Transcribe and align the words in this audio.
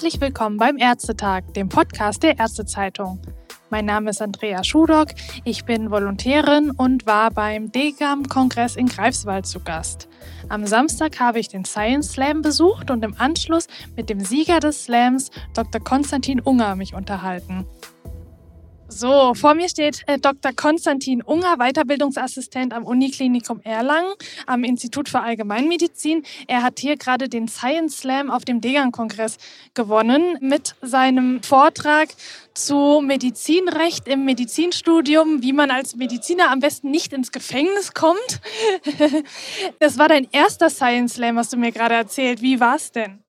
Herzlich 0.00 0.22
willkommen 0.22 0.56
beim 0.56 0.78
Ärztetag, 0.78 1.52
dem 1.52 1.68
Podcast 1.68 2.22
der 2.22 2.38
Ärztezeitung. 2.38 3.20
Mein 3.68 3.84
Name 3.84 4.08
ist 4.08 4.22
Andrea 4.22 4.64
Schudock, 4.64 5.08
ich 5.44 5.66
bin 5.66 5.90
Volontärin 5.90 6.70
und 6.70 7.04
war 7.04 7.30
beim 7.30 7.70
DGAM-Kongress 7.70 8.76
in 8.76 8.86
Greifswald 8.86 9.44
zu 9.44 9.60
Gast. 9.60 10.08
Am 10.48 10.66
Samstag 10.66 11.20
habe 11.20 11.38
ich 11.38 11.48
den 11.48 11.66
Science 11.66 12.12
Slam 12.12 12.40
besucht 12.40 12.90
und 12.90 13.04
im 13.04 13.14
Anschluss 13.18 13.66
mit 13.94 14.08
dem 14.08 14.20
Sieger 14.20 14.58
des 14.58 14.84
Slams, 14.84 15.30
Dr. 15.52 15.82
Konstantin 15.82 16.40
Unger, 16.40 16.76
mich 16.76 16.94
unterhalten. 16.94 17.66
So, 18.92 19.34
vor 19.34 19.54
mir 19.54 19.68
steht 19.68 20.02
äh, 20.08 20.18
Dr. 20.18 20.52
Konstantin 20.52 21.22
Unger, 21.22 21.58
Weiterbildungsassistent 21.58 22.72
am 22.72 22.84
Uniklinikum 22.84 23.60
Erlangen 23.62 24.12
am 24.46 24.64
Institut 24.64 25.08
für 25.08 25.20
Allgemeinmedizin. 25.20 26.24
Er 26.48 26.64
hat 26.64 26.80
hier 26.80 26.96
gerade 26.96 27.28
den 27.28 27.46
Science 27.46 27.98
Slam 27.98 28.32
auf 28.32 28.44
dem 28.44 28.60
Degan-Kongress 28.60 29.36
gewonnen 29.74 30.38
mit 30.40 30.74
seinem 30.82 31.40
Vortrag 31.44 32.08
zu 32.52 33.00
Medizinrecht 33.00 34.08
im 34.08 34.24
Medizinstudium, 34.24 35.40
wie 35.40 35.52
man 35.52 35.70
als 35.70 35.94
Mediziner 35.94 36.50
am 36.50 36.58
besten 36.58 36.90
nicht 36.90 37.12
ins 37.12 37.30
Gefängnis 37.30 37.94
kommt. 37.94 38.40
Das 39.78 39.98
war 39.98 40.08
dein 40.08 40.26
erster 40.32 40.68
Science 40.68 41.14
Slam, 41.14 41.38
hast 41.38 41.52
du 41.52 41.56
mir 41.56 41.72
gerade 41.72 41.94
erzählt. 41.94 42.42
Wie 42.42 42.60
war 42.60 42.76
es 42.76 42.92
denn? 42.92 43.22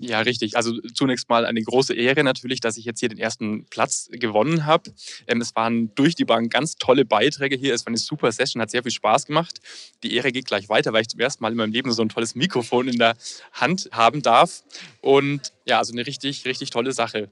Ja, 0.00 0.20
richtig. 0.20 0.56
Also 0.56 0.80
zunächst 0.92 1.28
mal 1.28 1.46
eine 1.46 1.62
große 1.62 1.94
Ehre 1.94 2.24
natürlich, 2.24 2.60
dass 2.60 2.76
ich 2.76 2.84
jetzt 2.84 3.00
hier 3.00 3.08
den 3.08 3.18
ersten 3.18 3.64
Platz 3.66 4.08
gewonnen 4.10 4.66
habe. 4.66 4.92
Ähm, 5.26 5.40
es 5.40 5.54
waren 5.56 5.94
durch 5.94 6.14
die 6.14 6.24
Bank 6.24 6.52
ganz 6.52 6.76
tolle 6.76 7.04
Beiträge 7.04 7.56
hier. 7.56 7.74
Es 7.74 7.86
war 7.86 7.88
eine 7.88 7.98
super 7.98 8.30
Session, 8.30 8.60
hat 8.60 8.70
sehr 8.70 8.82
viel 8.82 8.92
Spaß 8.92 9.26
gemacht. 9.26 9.60
Die 10.02 10.14
Ehre 10.14 10.32
geht 10.32 10.46
gleich 10.46 10.68
weiter, 10.68 10.92
weil 10.92 11.02
ich 11.02 11.08
zum 11.08 11.20
ersten 11.20 11.42
Mal 11.42 11.52
in 11.52 11.56
meinem 11.56 11.72
Leben 11.72 11.92
so 11.92 12.02
ein 12.02 12.08
tolles 12.08 12.34
Mikrofon 12.34 12.88
in 12.88 12.98
der 12.98 13.16
Hand 13.52 13.88
haben 13.92 14.22
darf. 14.22 14.62
Und 15.00 15.52
ja, 15.64 15.78
also 15.78 15.92
eine 15.92 16.06
richtig, 16.06 16.44
richtig 16.44 16.70
tolle 16.70 16.92
Sache. 16.92 17.30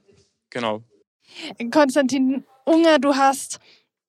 Genau. 0.50 0.82
Konstantin 1.70 2.44
Unger, 2.64 2.98
du 2.98 3.14
hast 3.14 3.58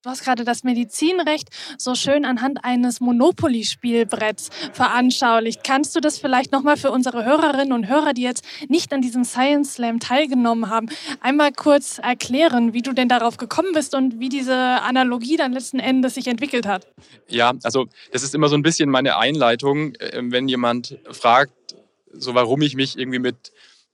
Du 0.04 0.10
hast 0.10 0.22
gerade 0.22 0.44
das 0.44 0.64
Medizinrecht 0.64 1.48
so 1.78 1.94
schön 1.94 2.26
anhand 2.26 2.62
eines 2.62 3.00
Monopoly-Spielbretts 3.00 4.50
veranschaulicht. 4.74 5.64
Kannst 5.64 5.96
du 5.96 6.00
das 6.00 6.18
vielleicht 6.18 6.52
nochmal 6.52 6.76
für 6.76 6.90
unsere 6.90 7.24
Hörerinnen 7.24 7.72
und 7.72 7.88
Hörer, 7.88 8.12
die 8.12 8.20
jetzt 8.20 8.44
nicht 8.68 8.92
an 8.92 9.00
diesem 9.00 9.24
Science 9.24 9.76
Slam 9.76 10.00
teilgenommen 10.00 10.68
haben, 10.68 10.90
einmal 11.22 11.52
kurz 11.52 12.00
erklären, 12.00 12.74
wie 12.74 12.82
du 12.82 12.92
denn 12.92 13.08
darauf 13.08 13.38
gekommen 13.38 13.70
bist 13.72 13.94
und 13.94 14.20
wie 14.20 14.28
diese 14.28 14.54
Analogie 14.54 15.38
dann 15.38 15.54
letzten 15.54 15.78
Endes 15.78 16.16
sich 16.16 16.26
entwickelt 16.26 16.66
hat? 16.66 16.86
Ja, 17.28 17.54
also 17.62 17.86
das 18.12 18.22
ist 18.22 18.34
immer 18.34 18.50
so 18.50 18.56
ein 18.56 18.62
bisschen 18.62 18.90
meine 18.90 19.16
Einleitung, 19.16 19.94
äh, 19.94 20.20
wenn 20.22 20.48
jemand 20.48 20.98
fragt, 21.12 21.76
so 22.12 22.34
warum 22.34 22.60
ich 22.60 22.76
mich 22.76 22.98
irgendwie 22.98 23.20
mit 23.20 23.52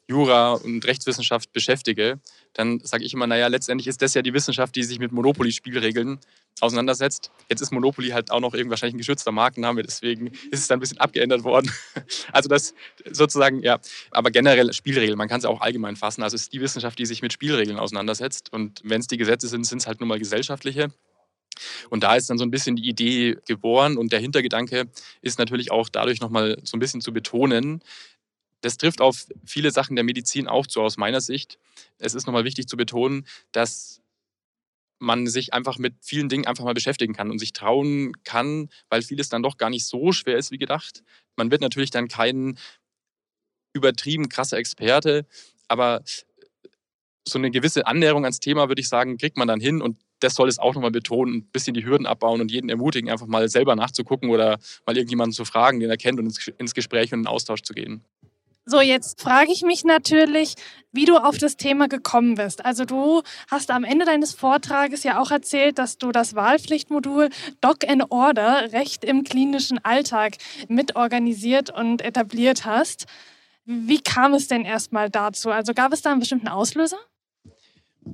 Jura 0.08 0.54
und 0.54 0.84
Rechtswissenschaft 0.86 1.52
beschäftige, 1.52 2.18
dann 2.54 2.80
sage 2.80 3.04
ich 3.04 3.14
immer, 3.14 3.26
naja, 3.26 3.46
letztendlich 3.46 3.86
ist 3.86 4.02
das 4.02 4.14
ja 4.14 4.22
die 4.22 4.34
Wissenschaft, 4.34 4.74
die 4.74 4.82
sich 4.82 4.98
mit 4.98 5.12
Monopoly-Spielregeln 5.12 6.18
auseinandersetzt. 6.60 7.30
Jetzt 7.48 7.60
ist 7.60 7.70
Monopoly 7.70 8.08
halt 8.08 8.30
auch 8.30 8.40
noch 8.40 8.54
irgendwie 8.54 8.70
wahrscheinlich 8.70 8.94
ein 8.94 8.98
geschützter 8.98 9.32
Markenname, 9.32 9.82
deswegen 9.82 10.28
ist 10.50 10.60
es 10.60 10.68
dann 10.68 10.78
ein 10.78 10.80
bisschen 10.80 10.98
abgeändert 10.98 11.44
worden. 11.44 11.70
Also 12.32 12.48
das 12.48 12.74
sozusagen, 13.10 13.62
ja, 13.62 13.78
aber 14.10 14.30
generell 14.30 14.72
Spielregeln, 14.72 15.18
man 15.18 15.28
kann 15.28 15.38
es 15.38 15.44
auch 15.44 15.60
allgemein 15.60 15.96
fassen. 15.96 16.22
Also 16.22 16.36
es 16.36 16.42
ist 16.42 16.52
die 16.52 16.60
Wissenschaft, 16.60 16.98
die 16.98 17.06
sich 17.06 17.22
mit 17.22 17.32
Spielregeln 17.32 17.78
auseinandersetzt 17.78 18.52
und 18.52 18.80
wenn 18.84 19.00
es 19.00 19.06
die 19.06 19.16
Gesetze 19.16 19.48
sind, 19.48 19.66
sind 19.66 19.78
es 19.78 19.86
halt 19.86 20.00
nun 20.00 20.08
mal 20.08 20.18
gesellschaftliche. 20.18 20.88
Und 21.88 22.02
da 22.04 22.14
ist 22.14 22.30
dann 22.30 22.38
so 22.38 22.44
ein 22.44 22.50
bisschen 22.50 22.76
die 22.76 22.88
Idee 22.88 23.36
geboren 23.46 23.96
und 23.96 24.12
der 24.12 24.20
Hintergedanke 24.20 24.86
ist 25.22 25.38
natürlich 25.38 25.70
auch 25.70 25.88
dadurch 25.88 26.20
nochmal 26.20 26.58
so 26.62 26.76
ein 26.76 26.80
bisschen 26.80 27.00
zu 27.00 27.12
betonen, 27.12 27.82
das 28.60 28.76
trifft 28.76 29.00
auf 29.00 29.26
viele 29.44 29.70
Sachen 29.70 29.96
der 29.96 30.04
Medizin 30.04 30.46
auch 30.46 30.66
zu 30.66 30.82
aus 30.82 30.96
meiner 30.96 31.20
Sicht. 31.20 31.58
Es 31.98 32.14
ist 32.14 32.26
nochmal 32.26 32.44
wichtig 32.44 32.68
zu 32.68 32.76
betonen, 32.76 33.26
dass 33.52 34.00
man 35.00 35.26
sich 35.26 35.54
einfach 35.54 35.78
mit 35.78 35.94
vielen 36.02 36.28
Dingen 36.28 36.46
einfach 36.46 36.64
mal 36.64 36.74
beschäftigen 36.74 37.14
kann 37.14 37.30
und 37.30 37.38
sich 37.38 37.52
trauen 37.52 38.12
kann, 38.24 38.68
weil 38.90 39.02
vieles 39.02 39.30
dann 39.30 39.42
doch 39.42 39.56
gar 39.56 39.70
nicht 39.70 39.86
so 39.86 40.12
schwer 40.12 40.36
ist 40.36 40.50
wie 40.50 40.58
gedacht. 40.58 41.02
Man 41.36 41.50
wird 41.50 41.62
natürlich 41.62 41.90
dann 41.90 42.08
kein 42.08 42.58
übertrieben 43.72 44.28
krasser 44.28 44.58
Experte, 44.58 45.26
aber 45.68 46.02
so 47.26 47.38
eine 47.38 47.50
gewisse 47.50 47.86
Annäherung 47.86 48.24
ans 48.24 48.40
Thema, 48.40 48.68
würde 48.68 48.80
ich 48.80 48.88
sagen, 48.88 49.16
kriegt 49.16 49.36
man 49.36 49.48
dann 49.48 49.60
hin 49.60 49.80
und 49.80 49.98
das 50.20 50.34
soll 50.34 50.48
es 50.48 50.58
auch 50.58 50.74
nochmal 50.74 50.90
betonen, 50.90 51.36
ein 51.36 51.44
bisschen 51.44 51.72
die 51.72 51.84
Hürden 51.84 52.06
abbauen 52.06 52.42
und 52.42 52.50
jeden 52.50 52.68
ermutigen, 52.68 53.10
einfach 53.10 53.26
mal 53.26 53.48
selber 53.48 53.74
nachzugucken 53.74 54.28
oder 54.28 54.58
mal 54.84 54.96
irgendjemanden 54.96 55.32
zu 55.32 55.46
fragen, 55.46 55.80
den 55.80 55.88
er 55.88 55.96
kennt 55.96 56.18
und 56.18 56.36
ins 56.58 56.74
Gespräch 56.74 57.12
und 57.12 57.20
in 57.20 57.22
den 57.22 57.28
Austausch 57.28 57.62
zu 57.62 57.72
gehen. 57.72 58.04
So, 58.66 58.80
jetzt 58.80 59.20
frage 59.20 59.52
ich 59.52 59.62
mich 59.62 59.84
natürlich, 59.84 60.54
wie 60.92 61.04
du 61.04 61.16
auf 61.16 61.38
das 61.38 61.56
Thema 61.56 61.88
gekommen 61.88 62.34
bist. 62.34 62.64
Also 62.64 62.84
du 62.84 63.22
hast 63.48 63.70
am 63.70 63.84
Ende 63.84 64.04
deines 64.04 64.34
Vortrages 64.34 65.02
ja 65.02 65.20
auch 65.20 65.30
erzählt, 65.30 65.78
dass 65.78 65.98
du 65.98 66.12
das 66.12 66.34
Wahlpflichtmodul 66.34 67.30
Doc 67.60 67.88
and 67.88 68.04
Order 68.10 68.72
Recht 68.72 69.04
im 69.04 69.24
klinischen 69.24 69.82
Alltag 69.84 70.36
mitorganisiert 70.68 71.70
und 71.70 72.02
etabliert 72.02 72.64
hast. 72.64 73.06
Wie 73.64 74.00
kam 74.00 74.34
es 74.34 74.48
denn 74.48 74.64
erstmal 74.64 75.10
dazu? 75.10 75.50
Also 75.50 75.74
gab 75.74 75.92
es 75.92 76.02
da 76.02 76.10
einen 76.10 76.20
bestimmten 76.20 76.48
Auslöser? 76.48 76.98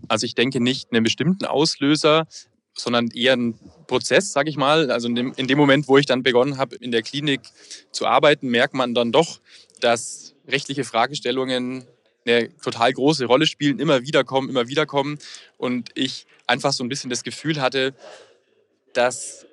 Also 0.09 0.27
ich 0.27 0.35
denke 0.35 0.61
nicht 0.61 0.93
einen 0.93 1.03
bestimmten 1.03 1.45
Auslöser, 1.47 2.27
sondern 2.75 3.09
eher 3.09 3.35
ein 3.35 3.59
Prozess, 3.87 4.33
sage 4.33 4.51
ich 4.51 4.57
mal. 4.57 4.91
Also 4.91 5.09
in 5.09 5.15
dem, 5.15 5.33
in 5.37 5.47
dem 5.47 5.59
Moment, 5.59 5.89
wo 5.89 5.99
ich 5.99 6.07
dann 6.07 6.23
begonnen 6.23 6.59
habe, 6.59 6.77
in 6.77 6.91
der 6.91 7.03
Klinik 7.03 7.41
zu 7.91 8.07
arbeiten, 8.07 8.49
merkt 8.49 8.75
man 8.75 8.95
dann 8.95 9.13
doch, 9.13 9.41
dass 9.81 10.36
rechtliche 10.49 10.85
Fragestellungen 10.85 11.87
eine 12.25 12.57
total 12.59 12.93
große 12.93 13.27
Rolle 13.27 13.47
spielen, 13.47 13.79
immer 13.79 14.03
wieder 14.03 14.25
kommen, 14.25 14.49
immer 14.49 14.69
wieder 14.69 14.87
kommen. 14.87 15.19
Und 15.59 15.91
ich 15.95 16.27
einfach 16.47 16.73
so 16.73 16.83
ein 16.85 16.89
bisschen 16.89 17.11
das 17.11 17.23
Gefühl 17.23 17.61
hatte, 17.61 17.95
dass 18.93 19.47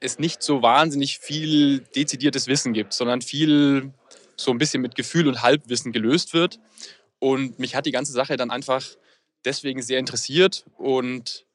es 0.00 0.18
nicht 0.18 0.42
so 0.42 0.62
wahnsinnig 0.62 1.18
viel 1.18 1.80
dezidiertes 1.94 2.48
Wissen 2.48 2.72
gibt, 2.72 2.92
sondern 2.92 3.22
viel 3.22 3.92
so 4.36 4.50
ein 4.50 4.58
bisschen 4.58 4.82
mit 4.82 4.96
Gefühl 4.96 5.28
und 5.28 5.42
Halbwissen 5.42 5.92
gelöst 5.92 6.34
wird. 6.34 6.58
Und 7.20 7.58
mich 7.58 7.76
hat 7.76 7.86
die 7.86 7.92
ganze 7.92 8.12
Sache 8.12 8.36
dann 8.36 8.50
einfach 8.50 8.84
deswegen 9.44 9.82
sehr 9.82 10.00
interessiert 10.00 10.64
und 10.76 11.46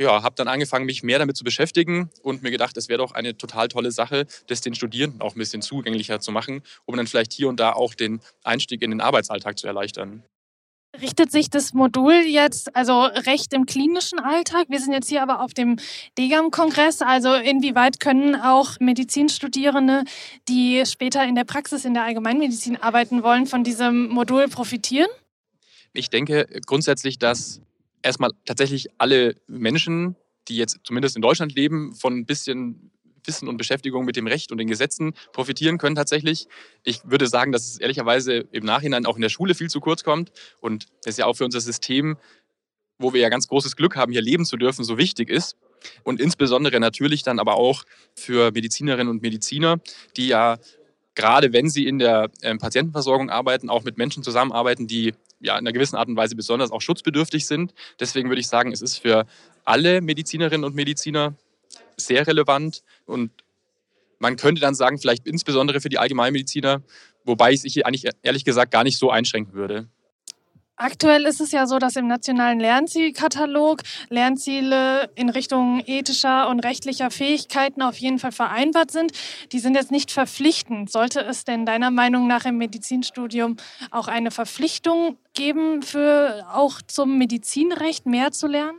ja, 0.00 0.22
habe 0.22 0.34
dann 0.34 0.48
angefangen, 0.48 0.86
mich 0.86 1.02
mehr 1.02 1.18
damit 1.18 1.36
zu 1.36 1.44
beschäftigen 1.44 2.10
und 2.22 2.42
mir 2.42 2.50
gedacht, 2.50 2.76
es 2.78 2.88
wäre 2.88 2.98
doch 2.98 3.12
eine 3.12 3.36
total 3.36 3.68
tolle 3.68 3.92
Sache, 3.92 4.26
das 4.46 4.62
den 4.62 4.74
Studierenden 4.74 5.20
auch 5.20 5.36
ein 5.36 5.38
bisschen 5.38 5.60
zugänglicher 5.60 6.20
zu 6.20 6.32
machen, 6.32 6.62
um 6.86 6.96
dann 6.96 7.06
vielleicht 7.06 7.34
hier 7.34 7.48
und 7.48 7.60
da 7.60 7.74
auch 7.74 7.94
den 7.94 8.20
Einstieg 8.42 8.80
in 8.80 8.90
den 8.90 9.02
Arbeitsalltag 9.02 9.58
zu 9.58 9.66
erleichtern. 9.66 10.22
Richtet 11.00 11.30
sich 11.30 11.50
das 11.50 11.72
Modul 11.72 12.14
jetzt, 12.14 12.74
also 12.74 13.04
Recht 13.04 13.52
im 13.52 13.66
klinischen 13.66 14.18
Alltag? 14.18 14.66
Wir 14.70 14.80
sind 14.80 14.92
jetzt 14.92 15.08
hier 15.08 15.22
aber 15.22 15.40
auf 15.40 15.54
dem 15.54 15.76
DGAM-Kongress. 16.18 17.02
Also 17.02 17.34
inwieweit 17.34 18.00
können 18.00 18.34
auch 18.34 18.80
Medizinstudierende, 18.80 20.02
die 20.48 20.82
später 20.86 21.24
in 21.24 21.36
der 21.36 21.44
Praxis 21.44 21.84
in 21.84 21.94
der 21.94 22.04
Allgemeinmedizin 22.04 22.76
arbeiten 22.76 23.22
wollen, 23.22 23.46
von 23.46 23.62
diesem 23.62 24.08
Modul 24.08 24.48
profitieren? 24.48 25.08
Ich 25.92 26.10
denke 26.10 26.46
grundsätzlich, 26.66 27.20
dass 27.20 27.60
erstmal 28.02 28.30
tatsächlich 28.44 28.88
alle 28.98 29.36
Menschen, 29.46 30.16
die 30.48 30.56
jetzt 30.56 30.80
zumindest 30.84 31.16
in 31.16 31.22
Deutschland 31.22 31.54
leben, 31.54 31.94
von 31.94 32.18
ein 32.18 32.26
bisschen 32.26 32.90
Wissen 33.24 33.48
und 33.48 33.58
Beschäftigung 33.58 34.04
mit 34.04 34.16
dem 34.16 34.26
Recht 34.26 34.50
und 34.50 34.58
den 34.58 34.68
Gesetzen 34.68 35.12
profitieren 35.32 35.78
können 35.78 35.94
tatsächlich. 35.94 36.48
Ich 36.84 37.00
würde 37.04 37.26
sagen, 37.26 37.52
dass 37.52 37.68
es 37.68 37.78
ehrlicherweise 37.78 38.48
im 38.52 38.64
Nachhinein 38.64 39.06
auch 39.06 39.16
in 39.16 39.22
der 39.22 39.28
Schule 39.28 39.54
viel 39.54 39.68
zu 39.68 39.80
kurz 39.80 40.04
kommt 40.04 40.32
und 40.60 40.86
es 41.04 41.16
ja 41.16 41.26
auch 41.26 41.34
für 41.34 41.44
unser 41.44 41.60
System, 41.60 42.16
wo 42.98 43.12
wir 43.12 43.20
ja 43.20 43.28
ganz 43.28 43.48
großes 43.48 43.76
Glück 43.76 43.96
haben, 43.96 44.12
hier 44.12 44.22
leben 44.22 44.44
zu 44.44 44.56
dürfen, 44.56 44.84
so 44.84 44.98
wichtig 44.98 45.28
ist. 45.30 45.56
Und 46.02 46.20
insbesondere 46.20 46.80
natürlich 46.80 47.22
dann 47.22 47.38
aber 47.38 47.54
auch 47.54 47.84
für 48.14 48.52
Medizinerinnen 48.52 49.08
und 49.08 49.22
Mediziner, 49.22 49.80
die 50.16 50.28
ja 50.28 50.58
gerade 51.14 51.52
wenn 51.52 51.68
sie 51.68 51.86
in 51.86 51.98
der 51.98 52.30
ähm, 52.42 52.58
Patientenversorgung 52.58 53.30
arbeiten, 53.30 53.70
auch 53.70 53.84
mit 53.84 53.98
Menschen 53.98 54.22
zusammenarbeiten, 54.22 54.86
die 54.86 55.14
ja 55.40 55.54
in 55.54 55.60
einer 55.60 55.72
gewissen 55.72 55.96
Art 55.96 56.08
und 56.08 56.16
Weise 56.16 56.36
besonders 56.36 56.70
auch 56.70 56.80
schutzbedürftig 56.80 57.46
sind. 57.46 57.74
Deswegen 57.98 58.28
würde 58.28 58.40
ich 58.40 58.48
sagen, 58.48 58.72
es 58.72 58.82
ist 58.82 58.98
für 58.98 59.26
alle 59.64 60.00
Medizinerinnen 60.00 60.64
und 60.64 60.74
Mediziner 60.74 61.34
sehr 61.96 62.26
relevant 62.26 62.82
und 63.06 63.30
man 64.18 64.36
könnte 64.36 64.60
dann 64.60 64.74
sagen, 64.74 64.98
vielleicht 64.98 65.26
insbesondere 65.26 65.80
für 65.80 65.88
die 65.88 65.98
Allgemeinmediziner, 65.98 66.82
wobei 67.24 67.52
ich 67.52 67.64
es 67.64 67.84
eigentlich 67.84 68.10
ehrlich 68.22 68.44
gesagt 68.44 68.70
gar 68.70 68.84
nicht 68.84 68.98
so 68.98 69.10
einschränken 69.10 69.54
würde. 69.54 69.88
Aktuell 70.82 71.26
ist 71.26 71.42
es 71.42 71.52
ja 71.52 71.66
so, 71.66 71.78
dass 71.78 71.94
im 71.96 72.06
nationalen 72.06 72.58
Lernzielkatalog 72.58 73.82
Lernziele 74.08 75.10
in 75.14 75.28
Richtung 75.28 75.82
ethischer 75.84 76.48
und 76.48 76.60
rechtlicher 76.60 77.10
Fähigkeiten 77.10 77.82
auf 77.82 77.98
jeden 77.98 78.18
Fall 78.18 78.32
vereinbart 78.32 78.90
sind. 78.90 79.12
Die 79.52 79.58
sind 79.58 79.74
jetzt 79.74 79.90
nicht 79.90 80.10
verpflichtend. 80.10 80.90
Sollte 80.90 81.20
es 81.20 81.44
denn 81.44 81.66
deiner 81.66 81.90
Meinung 81.90 82.26
nach 82.26 82.46
im 82.46 82.56
Medizinstudium 82.56 83.58
auch 83.90 84.08
eine 84.08 84.30
Verpflichtung 84.30 85.18
geben, 85.34 85.82
für 85.82 86.46
auch 86.50 86.80
zum 86.80 87.18
Medizinrecht 87.18 88.06
mehr 88.06 88.32
zu 88.32 88.46
lernen? 88.46 88.78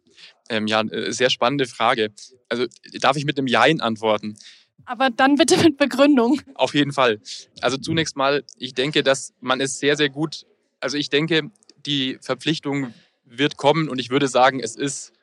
Ähm, 0.49 0.65
ja, 0.65 0.81
äh, 0.81 1.11
sehr 1.11 1.29
spannende 1.29 1.67
Frage. 1.67 2.09
Also 2.49 2.65
darf 2.99 3.15
ich 3.15 3.25
mit 3.25 3.37
einem 3.37 3.45
Jein 3.45 3.79
antworten? 3.79 4.39
Aber 4.85 5.11
dann 5.11 5.35
bitte 5.35 5.55
mit 5.57 5.77
Begründung. 5.77 6.41
Auf 6.55 6.73
jeden 6.73 6.93
Fall. 6.93 7.21
Also 7.61 7.77
zunächst 7.77 8.15
mal, 8.15 8.43
ich 8.57 8.73
denke, 8.73 9.03
dass 9.03 9.35
man 9.39 9.61
es 9.61 9.77
sehr, 9.77 9.95
sehr 9.95 10.09
gut 10.09 10.47
Also 10.79 10.97
ich 10.97 11.11
denke, 11.11 11.51
die 11.85 12.17
Verpflichtung 12.21 12.93
wird 13.25 13.57
kommen 13.57 13.89
und 13.89 13.99
ich 13.99 14.09
würde 14.09 14.27
sagen, 14.27 14.59
es 14.59 14.75
ist, 14.75 15.13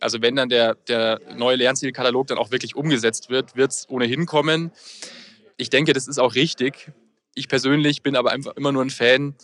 also 0.00 0.22
wenn 0.22 0.36
dann 0.36 0.48
der, 0.48 0.74
der 0.74 1.20
neue 1.36 1.56
Lernzielkatalog 1.56 2.26
dann 2.26 2.38
auch 2.38 2.50
wirklich 2.50 2.74
umgesetzt 2.74 3.30
wird, 3.30 3.56
wird 3.56 3.70
es 3.70 3.88
ohnehin 3.88 4.26
kommen. 4.26 4.72
Ich 5.56 5.70
denke, 5.70 5.92
das 5.92 6.08
ist 6.08 6.18
auch 6.18 6.34
richtig. 6.34 6.90
Ich 7.34 7.48
persönlich 7.48 8.02
bin 8.02 8.16
aber 8.16 8.30
einfach 8.30 8.56
immer 8.56 8.72
nur 8.72 8.82
ein 8.82 8.90
Fan 8.90 9.34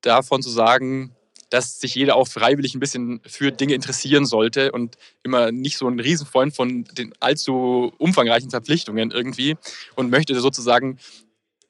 davon 0.00 0.42
zu 0.42 0.50
sagen, 0.50 1.14
dass 1.50 1.80
sich 1.80 1.94
jeder 1.94 2.16
auch 2.16 2.28
freiwillig 2.28 2.74
ein 2.74 2.80
bisschen 2.80 3.20
für 3.26 3.52
Dinge 3.52 3.74
interessieren 3.74 4.24
sollte 4.24 4.72
und 4.72 4.96
immer 5.22 5.52
nicht 5.52 5.76
so 5.76 5.86
ein 5.86 6.00
Riesenfreund 6.00 6.54
von 6.56 6.84
den 6.84 7.12
allzu 7.20 7.92
umfangreichen 7.98 8.50
Verpflichtungen 8.50 9.10
irgendwie 9.10 9.56
und 9.94 10.10
möchte 10.10 10.38
sozusagen 10.40 10.98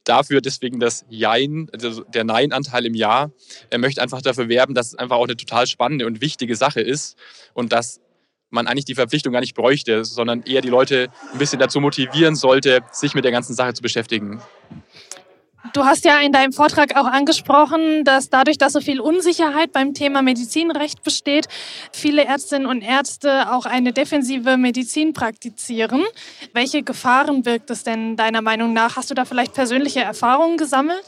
dafür 0.05 0.41
deswegen 0.41 0.81
das 0.81 1.05
Jein, 1.09 1.69
also 1.73 2.03
der 2.05 2.25
Nein-Anteil 2.25 2.87
im 2.87 2.95
Ja. 2.95 3.31
Er 3.71 3.79
möchte 3.79 4.03
einfach 4.03 4.23
dafür 4.23 4.49
werben, 4.49 4.75
dass 4.75 4.89
es 4.89 4.95
einfach 4.95 5.17
auch 5.17 5.25
eine 5.25 5.37
total 5.37 5.67
spannende 5.67 6.07
und 6.07 6.21
wichtige 6.21 6.57
Sache 6.57 6.81
ist 6.81 7.17
und 7.55 7.73
dass 7.73 8.01
man 8.51 8.67
eigentlich 8.67 8.85
die 8.85 8.95
Verpflichtung 8.95 9.33
gar 9.33 9.41
nicht 9.41 9.55
bräuchte, 9.55 10.05
sondern 10.05 10.43
eher 10.43 10.61
die 10.61 10.69
Leute 10.69 11.09
ein 11.33 11.39
bisschen 11.39 11.59
dazu 11.59 11.81
motivieren 11.81 12.37
sollte, 12.37 12.81
sich 12.93 13.15
mit 13.15 13.25
der 13.25 13.33
ganzen 13.33 13.55
Sache 13.55 13.73
zu 13.73 13.83
beschäftigen. 13.83 14.43
Du 15.73 15.85
hast 15.87 16.05
ja 16.05 16.21
in 16.21 16.33
deinem 16.33 16.53
Vortrag 16.53 16.97
auch 16.97 17.07
angesprochen, 17.07 18.05
dass 18.05 18.29
dadurch, 18.29 18.59
dass 18.59 18.75
so 18.75 18.81
viel 18.81 19.01
Unsicherheit 19.01 19.73
beim 19.73 19.95
Thema 19.95 20.21
Medizinrecht 20.21 21.03
besteht, 21.03 21.49
viele 21.93 22.27
Ärztinnen 22.27 22.67
und 22.67 22.83
Ärzte 22.83 23.51
auch 23.51 23.65
eine 23.65 23.95
defensive 23.95 24.59
Medizin 24.59 25.15
praktizieren. 25.15 26.03
Welche 26.53 26.83
Gefahren 26.83 27.43
birgt 27.43 27.71
es 27.71 27.85
denn 27.85 28.17
deiner 28.17 28.43
Meinung 28.43 28.75
nach? 28.75 28.97
Hast 28.97 29.11
du 29.11 29.15
da 29.15 29.25
vielleicht 29.25 29.55
persönliche 29.55 30.01
Erfahrungen 30.01 30.59
gesammelt? 30.59 31.03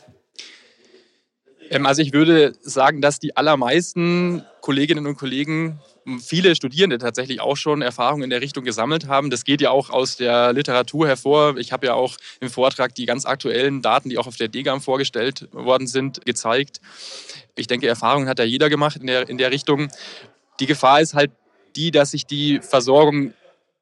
Ähm, 1.70 1.84
also 1.84 2.00
ich 2.00 2.14
würde 2.14 2.54
sagen, 2.62 3.02
dass 3.02 3.18
die 3.18 3.36
allermeisten 3.36 4.44
Kolleginnen 4.64 5.06
und 5.06 5.18
Kollegen 5.18 5.78
viele 6.20 6.54
Studierende 6.54 6.96
tatsächlich 6.96 7.42
auch 7.42 7.58
schon 7.58 7.82
Erfahrungen 7.82 8.22
in 8.22 8.30
der 8.30 8.40
Richtung 8.40 8.64
gesammelt 8.64 9.08
haben. 9.08 9.28
Das 9.28 9.44
geht 9.44 9.60
ja 9.60 9.68
auch 9.68 9.90
aus 9.90 10.16
der 10.16 10.54
Literatur 10.54 11.06
hervor. 11.06 11.58
Ich 11.58 11.70
habe 11.70 11.84
ja 11.84 11.92
auch 11.92 12.16
im 12.40 12.48
Vortrag 12.48 12.94
die 12.94 13.04
ganz 13.04 13.26
aktuellen 13.26 13.82
Daten, 13.82 14.08
die 14.08 14.16
auch 14.16 14.26
auf 14.26 14.38
der 14.38 14.48
DGAM 14.48 14.80
vorgestellt 14.80 15.50
worden 15.52 15.86
sind, 15.86 16.24
gezeigt. 16.24 16.80
Ich 17.56 17.66
denke, 17.66 17.86
Erfahrungen 17.86 18.26
hat 18.26 18.38
ja 18.38 18.46
jeder 18.46 18.70
gemacht 18.70 18.96
in 18.96 19.06
der, 19.06 19.28
in 19.28 19.36
der 19.36 19.50
Richtung. 19.50 19.88
Die 20.60 20.66
Gefahr 20.66 21.02
ist 21.02 21.12
halt 21.12 21.32
die, 21.76 21.90
dass 21.90 22.12
sich 22.12 22.24
die 22.24 22.60
Versorgung 22.62 23.34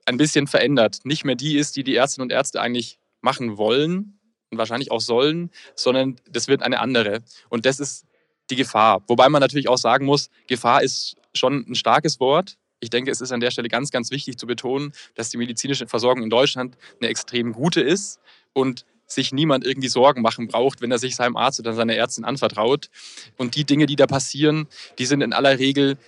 ein 0.04 0.16
bisschen 0.16 0.48
verändert. 0.48 1.04
Nicht 1.04 1.24
mehr 1.24 1.36
die 1.36 1.58
ist, 1.58 1.76
die 1.76 1.84
die 1.84 1.94
Ärztinnen 1.94 2.24
und 2.24 2.32
Ärzte 2.32 2.60
eigentlich 2.60 2.98
machen 3.20 3.56
wollen 3.56 4.18
und 4.50 4.58
wahrscheinlich 4.58 4.90
auch 4.90 5.00
sollen, 5.00 5.52
sondern 5.76 6.16
das 6.28 6.48
wird 6.48 6.64
eine 6.64 6.80
andere. 6.80 7.22
Und 7.50 7.66
das 7.66 7.78
ist 7.78 8.04
die 8.50 8.56
Gefahr. 8.56 9.02
Wobei 9.06 9.28
man 9.28 9.40
natürlich 9.40 9.68
auch 9.68 9.78
sagen 9.78 10.06
muss, 10.06 10.30
Gefahr 10.46 10.82
ist 10.82 11.16
schon 11.34 11.64
ein 11.68 11.74
starkes 11.74 12.20
Wort. 12.20 12.56
Ich 12.80 12.90
denke, 12.90 13.10
es 13.10 13.20
ist 13.20 13.32
an 13.32 13.40
der 13.40 13.50
Stelle 13.50 13.68
ganz, 13.68 13.90
ganz 13.90 14.10
wichtig 14.10 14.38
zu 14.38 14.46
betonen, 14.46 14.92
dass 15.14 15.30
die 15.30 15.36
medizinische 15.36 15.86
Versorgung 15.86 16.24
in 16.24 16.30
Deutschland 16.30 16.76
eine 17.00 17.08
extrem 17.08 17.52
gute 17.52 17.80
ist 17.80 18.20
und 18.52 18.84
sich 19.06 19.32
niemand 19.32 19.64
irgendwie 19.66 19.88
Sorgen 19.88 20.22
machen 20.22 20.48
braucht, 20.48 20.80
wenn 20.80 20.90
er 20.90 20.98
sich 20.98 21.16
seinem 21.16 21.36
Arzt 21.36 21.60
oder 21.60 21.74
seiner 21.74 21.94
Ärztin 21.94 22.24
anvertraut. 22.24 22.88
Und 23.36 23.54
die 23.56 23.64
Dinge, 23.64 23.86
die 23.86 23.96
da 23.96 24.06
passieren, 24.06 24.66
die 24.98 25.06
sind 25.06 25.20
in 25.20 25.32
aller 25.32 25.58
Regel 25.58 25.98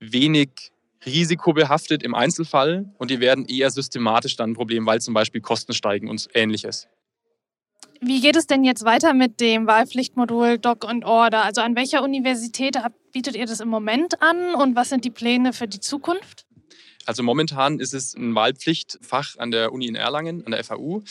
wenig 0.00 0.72
risikobehaftet 1.06 2.02
im 2.02 2.14
Einzelfall 2.14 2.86
und 2.98 3.10
die 3.10 3.20
werden 3.20 3.44
eher 3.46 3.70
systematisch 3.70 4.36
dann 4.36 4.50
ein 4.50 4.54
Problem, 4.54 4.86
weil 4.86 5.00
zum 5.00 5.14
Beispiel 5.14 5.40
Kosten 5.40 5.74
steigen 5.74 6.08
und 6.08 6.28
ähnliches. 6.34 6.88
Wie 8.06 8.20
geht 8.20 8.36
es 8.36 8.46
denn 8.46 8.64
jetzt 8.64 8.84
weiter 8.84 9.14
mit 9.14 9.40
dem 9.40 9.66
Wahlpflichtmodul 9.66 10.58
Doc 10.58 10.84
und 10.84 11.06
Order? 11.06 11.42
Also 11.42 11.62
an 11.62 11.74
welcher 11.74 12.02
Universität 12.02 12.76
bietet 13.12 13.34
ihr 13.34 13.46
das 13.46 13.60
im 13.60 13.68
Moment 13.68 14.20
an 14.20 14.54
und 14.54 14.76
was 14.76 14.90
sind 14.90 15.06
die 15.06 15.10
Pläne 15.10 15.54
für 15.54 15.66
die 15.66 15.80
Zukunft? 15.80 16.44
Also 17.06 17.22
momentan 17.22 17.80
ist 17.80 17.94
es 17.94 18.14
ein 18.14 18.34
Wahlpflichtfach 18.34 19.38
an 19.38 19.50
der 19.50 19.72
Uni 19.72 19.86
in 19.86 19.94
Erlangen, 19.94 20.44
an 20.44 20.52
der 20.52 20.62
FAU. 20.62 21.02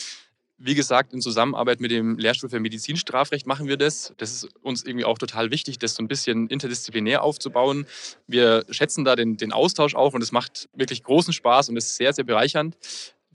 Wie 0.60 0.76
gesagt, 0.76 1.14
in 1.14 1.22
Zusammenarbeit 1.22 1.80
mit 1.80 1.90
dem 1.90 2.20
Lehrstuhl 2.20 2.52
für 2.52 2.60
Medizinstrafrecht 2.60 3.48
machen 3.48 3.68
wir 3.68 3.78
das. 3.78 4.14
Das 4.18 4.32
ist 4.32 4.50
uns 4.62 4.86
irgendwie 4.86 5.06
auch 5.06 5.18
total 5.18 5.50
wichtig, 5.50 5.80
das 5.80 5.96
so 5.96 6.04
ein 6.04 6.08
bisschen 6.08 6.46
interdisziplinär 6.48 7.24
aufzubauen. 7.24 7.88
Wir 8.28 8.66
schätzen 8.70 9.04
da 9.04 9.16
den, 9.16 9.36
den 9.38 9.52
Austausch 9.52 9.96
auch 9.96 10.14
und 10.14 10.22
es 10.22 10.32
macht 10.32 10.70
wirklich 10.76 11.02
großen 11.02 11.34
Spaß 11.34 11.70
und 11.70 11.78
ist 11.78 11.96
sehr, 11.96 12.14
sehr 12.14 12.24
bereichernd. 12.24 12.78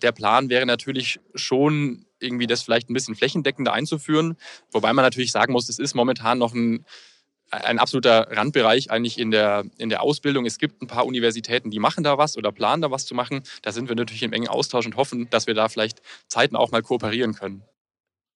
Der 0.01 0.13
Plan 0.13 0.49
wäre 0.49 0.65
natürlich 0.65 1.19
schon 1.35 2.05
irgendwie 2.21 2.47
das 2.47 2.63
vielleicht 2.63 2.91
ein 2.91 2.95
bisschen 2.95 3.15
flächendeckender 3.15 3.73
einzuführen. 3.73 4.37
Wobei 4.71 4.93
man 4.93 5.05
natürlich 5.05 5.33
sagen 5.33 5.53
muss, 5.53 5.69
es 5.69 5.79
ist 5.79 5.95
momentan 5.95 6.39
noch 6.39 6.55
ein, 6.55 6.85
ein 7.51 7.79
absoluter 7.79 8.29
Randbereich 8.31 8.91
eigentlich 8.91 9.19
in 9.19 9.31
der, 9.31 9.65
in 9.79 9.89
der 9.89 10.03
Ausbildung. 10.03 10.47
Es 10.47 10.59
gibt 10.59 10.83
ein 10.83 10.87
paar 10.87 11.07
Universitäten, 11.07 11.71
die 11.71 11.79
machen 11.79 12.05
da 12.05 12.19
was 12.19 12.37
oder 12.37 12.53
planen 12.53 12.83
da 12.83 12.91
was 12.91 13.07
zu 13.07 13.15
machen. 13.15 13.43
Da 13.63 13.73
sind 13.73 13.89
wir 13.89 13.97
natürlich 13.97 14.23
im 14.23 14.33
engen 14.33 14.49
Austausch 14.49 14.87
und 14.87 14.97
hoffen, 14.97 15.29
dass 15.31 15.47
wir 15.47 15.55
da 15.55 15.69
vielleicht 15.69 16.03
Zeiten 16.27 16.57
auch 16.57 16.71
mal 16.71 16.83
kooperieren 16.83 17.35
können. 17.35 17.63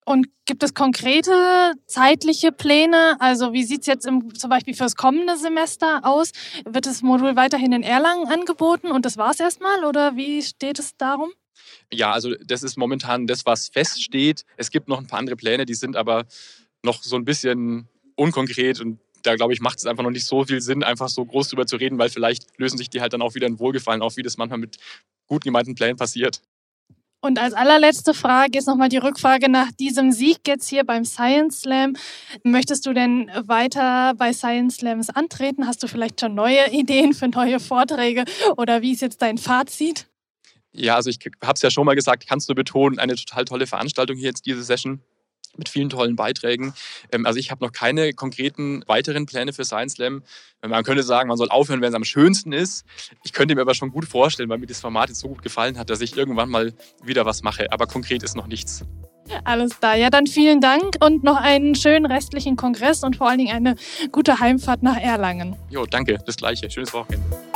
Und 0.04 0.26
gibt 0.46 0.64
es 0.64 0.74
konkrete 0.74 1.74
zeitliche 1.86 2.50
Pläne? 2.50 3.16
Also 3.20 3.52
wie 3.52 3.62
sieht 3.62 3.82
es 3.82 3.86
jetzt 3.86 4.04
im, 4.04 4.34
zum 4.34 4.50
Beispiel 4.50 4.74
für 4.74 4.82
das 4.82 4.96
kommende 4.96 5.36
Semester 5.36 6.00
aus? 6.02 6.32
Wird 6.64 6.86
das 6.86 7.02
Modul 7.02 7.36
weiterhin 7.36 7.72
in 7.72 7.84
Erlangen 7.84 8.26
angeboten 8.26 8.90
und 8.90 9.04
das 9.04 9.16
war 9.16 9.30
es 9.30 9.38
erstmal 9.38 9.84
oder 9.84 10.16
wie 10.16 10.42
steht 10.42 10.80
es 10.80 10.96
darum? 10.96 11.30
Ja, 11.92 12.12
also 12.12 12.34
das 12.44 12.62
ist 12.62 12.78
momentan 12.78 13.26
das, 13.26 13.44
was 13.44 13.68
feststeht. 13.68 14.44
Es 14.56 14.70
gibt 14.70 14.88
noch 14.88 14.98
ein 14.98 15.06
paar 15.06 15.18
andere 15.18 15.36
Pläne, 15.36 15.66
die 15.66 15.74
sind 15.74 15.94
aber 15.94 16.24
noch 16.82 17.02
so 17.02 17.16
ein 17.16 17.24
bisschen 17.24 17.86
unkonkret 18.16 18.80
und 18.80 18.98
da 19.22 19.36
glaube 19.36 19.52
ich, 19.52 19.60
macht 19.60 19.78
es 19.78 19.86
einfach 19.86 20.02
noch 20.02 20.10
nicht 20.10 20.26
so 20.26 20.44
viel 20.44 20.60
Sinn, 20.60 20.82
einfach 20.82 21.08
so 21.08 21.24
groß 21.24 21.48
drüber 21.48 21.66
zu 21.66 21.76
reden, 21.76 21.98
weil 21.98 22.08
vielleicht 22.08 22.58
lösen 22.58 22.78
sich 22.78 22.90
die 22.90 23.00
halt 23.00 23.12
dann 23.12 23.22
auch 23.22 23.34
wieder 23.34 23.46
in 23.46 23.58
Wohlgefallen 23.58 24.02
auf, 24.02 24.16
wie 24.16 24.22
das 24.22 24.36
manchmal 24.36 24.58
mit 24.58 24.78
gut 25.26 25.44
gemeinten 25.44 25.74
Plänen 25.74 25.96
passiert. 25.96 26.42
Und 27.24 27.38
als 27.38 27.54
allerletzte 27.54 28.14
Frage 28.14 28.58
ist 28.58 28.66
nochmal 28.66 28.88
die 28.88 28.96
Rückfrage 28.96 29.48
nach 29.48 29.70
diesem 29.70 30.10
Sieg 30.10 30.38
jetzt 30.48 30.68
hier 30.68 30.82
beim 30.82 31.04
Science 31.04 31.60
Slam. 31.60 31.94
Möchtest 32.42 32.84
du 32.84 32.92
denn 32.92 33.30
weiter 33.44 34.14
bei 34.16 34.32
Science 34.32 34.78
Slams 34.78 35.08
antreten? 35.08 35.68
Hast 35.68 35.84
du 35.84 35.86
vielleicht 35.86 36.20
schon 36.20 36.34
neue 36.34 36.72
Ideen 36.72 37.14
für 37.14 37.28
neue 37.28 37.60
Vorträge 37.60 38.24
oder 38.56 38.82
wie 38.82 38.92
ist 38.92 39.02
jetzt 39.02 39.22
dein 39.22 39.38
Fazit? 39.38 40.08
Ja, 40.72 40.96
also 40.96 41.10
ich 41.10 41.18
habe 41.42 41.54
es 41.54 41.62
ja 41.62 41.70
schon 41.70 41.86
mal 41.86 41.94
gesagt, 41.94 42.26
kannst 42.26 42.48
du 42.48 42.54
betonen, 42.54 42.98
eine 42.98 43.14
total 43.14 43.44
tolle 43.44 43.66
Veranstaltung 43.66 44.16
hier 44.16 44.28
jetzt, 44.28 44.46
diese 44.46 44.62
Session 44.62 45.00
mit 45.56 45.68
vielen 45.68 45.90
tollen 45.90 46.16
Beiträgen. 46.16 46.72
Ähm, 47.10 47.26
also 47.26 47.38
ich 47.38 47.50
habe 47.50 47.64
noch 47.64 47.72
keine 47.72 48.12
konkreten 48.12 48.82
weiteren 48.86 49.26
Pläne 49.26 49.52
für 49.52 49.64
Science 49.64 49.94
Slam. 49.94 50.22
Man 50.66 50.82
könnte 50.84 51.02
sagen, 51.02 51.28
man 51.28 51.36
soll 51.36 51.50
aufhören, 51.50 51.80
wenn 51.80 51.90
es 51.90 51.94
am 51.94 52.04
schönsten 52.04 52.52
ist. 52.52 52.84
Ich 53.24 53.32
könnte 53.32 53.54
mir 53.54 53.60
aber 53.60 53.74
schon 53.74 53.90
gut 53.90 54.06
vorstellen, 54.06 54.48
weil 54.48 54.58
mir 54.58 54.66
das 54.66 54.80
Format 54.80 55.08
jetzt 55.08 55.20
so 55.20 55.28
gut 55.28 55.42
gefallen 55.42 55.78
hat, 55.78 55.90
dass 55.90 56.00
ich 56.00 56.16
irgendwann 56.16 56.48
mal 56.48 56.72
wieder 57.02 57.26
was 57.26 57.42
mache. 57.42 57.70
Aber 57.72 57.86
konkret 57.86 58.22
ist 58.22 58.36
noch 58.36 58.46
nichts. 58.46 58.84
Alles 59.44 59.78
da. 59.80 59.94
Ja, 59.94 60.10
dann 60.10 60.26
vielen 60.26 60.60
Dank 60.60 60.96
und 61.00 61.22
noch 61.22 61.36
einen 61.36 61.74
schönen 61.74 62.06
restlichen 62.06 62.56
Kongress 62.56 63.04
und 63.04 63.16
vor 63.16 63.28
allen 63.28 63.38
Dingen 63.38 63.54
eine 63.54 63.76
gute 64.10 64.40
Heimfahrt 64.40 64.82
nach 64.82 64.96
Erlangen. 64.96 65.56
Jo, 65.70 65.86
danke. 65.86 66.18
Das 66.26 66.36
gleiche. 66.36 66.70
Schönes 66.70 66.92
Wochenende. 66.92 67.51